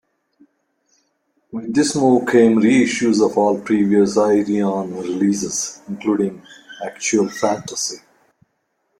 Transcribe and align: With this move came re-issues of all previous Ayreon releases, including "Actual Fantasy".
With 1.51 1.75
this 1.75 1.95
move 1.95 2.27
came 2.27 2.57
re-issues 2.57 3.21
of 3.21 3.37
all 3.37 3.61
previous 3.61 4.17
Ayreon 4.17 4.99
releases, 4.99 5.79
including 5.87 6.41
"Actual 6.83 7.29
Fantasy". 7.29 7.97